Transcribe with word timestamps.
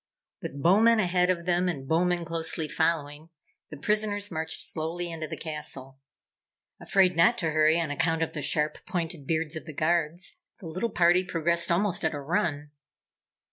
With 0.41 0.59
Bowmen 0.63 0.99
ahead 0.99 1.29
of 1.29 1.45
them 1.45 1.69
and 1.69 1.87
Bowmen 1.87 2.25
closely 2.25 2.67
following, 2.67 3.29
the 3.69 3.77
prisoners 3.77 4.31
marched 4.31 4.65
slowly 4.65 5.11
into 5.11 5.27
the 5.27 5.37
castle. 5.37 5.99
Afraid 6.79 7.15
not 7.15 7.37
to 7.37 7.51
hurry 7.51 7.79
on 7.79 7.91
account 7.91 8.23
of 8.23 8.33
the 8.33 8.41
sharp 8.41 8.83
pointed 8.87 9.27
beards 9.27 9.55
of 9.55 9.65
the 9.67 9.73
Guards, 9.75 10.37
the 10.59 10.65
little 10.65 10.89
party 10.89 11.23
progressed 11.23 11.71
almost 11.71 12.03
at 12.03 12.15
a 12.15 12.19
run. 12.19 12.71